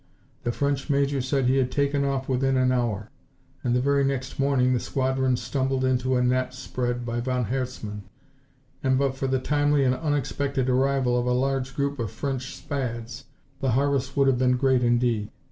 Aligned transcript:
The 0.41 0.51
French 0.51 0.89
Major 0.89 1.21
said 1.21 1.45
he 1.45 1.57
had 1.57 1.69
taken 1.71 2.03
off 2.03 2.27
within 2.27 2.57
an 2.57 2.71
hour. 2.71 3.11
And 3.63 3.75
the 3.75 3.81
very 3.81 4.03
next 4.03 4.39
morning 4.39 4.73
the 4.73 4.79
squadron 4.79 5.37
stumbled 5.37 5.85
into 5.85 6.15
a 6.15 6.23
net 6.23 6.55
spread 6.55 7.05
by 7.05 7.19
von 7.19 7.43
Herzmann, 7.45 8.01
and 8.81 8.97
but 8.97 9.13
for 9.15 9.27
the 9.27 9.37
timely 9.37 9.83
and 9.83 9.93
unexpected 9.93 10.69
arrival 10.71 11.19
of 11.19 11.27
a 11.27 11.33
large 11.33 11.75
group 11.75 11.99
of 11.99 12.09
French 12.09 12.55
Spads 12.55 13.25
the 13.59 13.73
harvest 13.73 14.17
would 14.17 14.25
have 14.27 14.39
been 14.39 14.57
great 14.57 14.81
indeed. 14.83 15.29